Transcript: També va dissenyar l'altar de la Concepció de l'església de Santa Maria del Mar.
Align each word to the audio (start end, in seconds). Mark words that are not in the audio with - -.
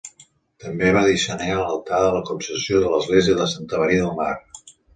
També 0.61 0.87
va 0.95 1.03
dissenyar 1.07 1.59
l'altar 1.59 2.01
de 2.05 2.09
la 2.17 2.23
Concepció 2.31 2.83
de 2.87 2.91
l'església 2.97 3.39
de 3.43 3.49
Santa 3.55 3.85
Maria 3.87 4.05
del 4.09 4.21
Mar. 4.25 4.35